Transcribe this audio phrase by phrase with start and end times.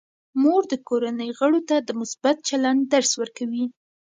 [0.41, 3.65] مور د کورنۍ غړو ته د مثبت چلند درس ورکوي.